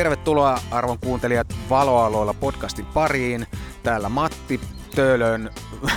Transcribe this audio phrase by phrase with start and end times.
[0.00, 3.46] Tervetuloa arvon kuuntelijat Valoaloilla podcastin pariin.
[3.82, 4.60] Täällä Matti
[4.94, 5.50] Töölön...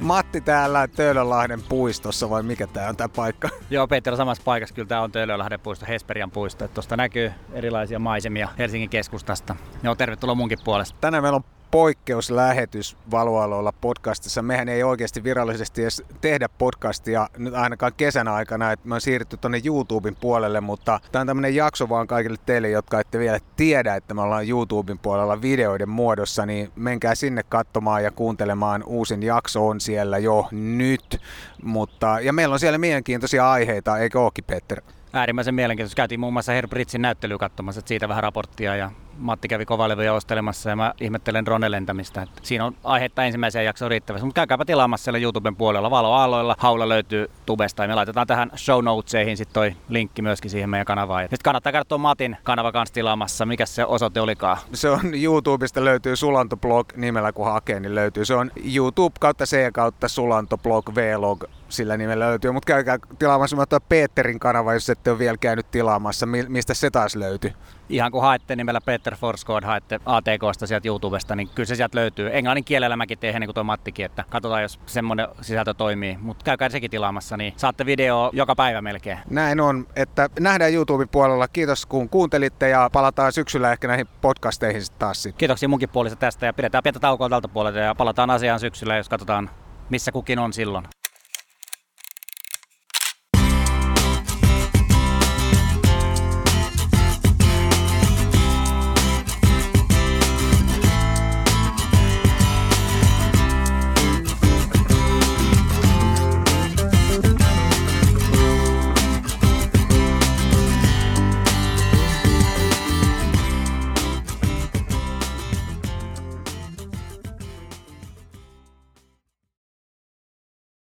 [0.00, 3.48] Matti täällä Töölönlahden puistossa vai mikä tää on tää paikka?
[3.70, 4.74] Joo, Peter on samassa paikassa.
[4.74, 6.68] Kyllä tää on Töölönlahden puisto, Hesperian puisto.
[6.68, 9.56] Tuosta näkyy erilaisia maisemia Helsingin keskustasta.
[9.82, 10.98] Joo, tervetuloa munkin puolesta.
[11.00, 14.42] Tänään meillä on poikkeuslähetys Valoaloilla podcastissa.
[14.42, 19.36] Mehän ei oikeasti virallisesti edes tehdä podcastia nyt ainakaan kesän aikana, että me on siirrytty
[19.36, 23.94] tuonne YouTuben puolelle, mutta tämä on tämmöinen jakso vaan kaikille teille, jotka ette vielä tiedä,
[23.94, 28.82] että me ollaan YouTuben puolella videoiden muodossa, niin menkää sinne katsomaan ja kuuntelemaan.
[28.86, 31.20] Uusin jakso on siellä jo nyt,
[31.62, 34.82] mutta ja meillä on siellä mielenkiintoisia aiheita, eikö ookin Petter?
[35.12, 35.96] Äärimmäisen mielenkiintoista.
[35.96, 40.76] Käytiin muun muassa Herbritsin näyttelyä katsomassa, siitä vähän raporttia ja Matti kävi kovalevyjä ostelemassa ja
[40.76, 42.22] mä ihmettelen drone-lentämistä.
[42.22, 45.90] Että siinä on aihetta ensimmäiseen jaksoon riittävästi, mutta käykääpä tilaamassa siellä YouTuben puolella.
[45.90, 50.70] Valoaalloilla haula löytyy tubesta ja me laitetaan tähän show notesihin sitten toi linkki myöskin siihen
[50.70, 51.28] meidän kanavaan.
[51.30, 53.46] Nyt kannattaa käydä tuon Matin kanava kanssa tilaamassa.
[53.46, 54.58] Mikä se osoite olikaan?
[54.72, 58.24] Se on YouTubesta löytyy Sulantoblog nimellä kun hakee, niin löytyy.
[58.24, 63.80] Se on YouTube kautta C kautta Sulantoblog Vlog sillä nimellä löytyy, mutta käykää tilaamassa mutta
[63.80, 66.26] Peterin kanava, jos ette ole vielä käynyt tilaamassa.
[66.26, 67.52] Mistä se taas löytyy?
[67.88, 72.30] Ihan kun haette nimellä Peter Forsgård, haette ATKsta sieltä YouTubesta, niin kyllä se sieltä löytyy.
[72.32, 76.16] Englannin kielellä mäkin teen, niin kuin tuo Mattikin, että katsotaan, jos semmoinen sisältö toimii.
[76.20, 79.18] Mutta käykää sekin tilaamassa, niin saatte video joka päivä melkein.
[79.30, 81.48] Näin on, että nähdään YouTuben puolella.
[81.48, 85.38] Kiitos kun kuuntelitte ja palataan syksyllä ehkä näihin podcasteihin taas sitten.
[85.38, 89.08] Kiitoksia munkin puolesta tästä ja pidetään pientä taukoa tältä puolelta ja palataan asiaan syksyllä, jos
[89.08, 89.50] katsotaan
[89.90, 90.84] missä kukin on silloin.